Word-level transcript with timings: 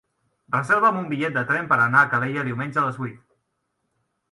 Reserva'm 0.53 0.97
un 1.01 1.05
bitllet 1.11 1.35
de 1.35 1.43
tren 1.51 1.69
per 1.73 1.79
anar 1.85 2.03
a 2.05 2.11
Calella 2.15 2.47
diumenge 2.51 2.81
a 2.85 2.89
les 2.89 3.01
vuit. 3.05 3.23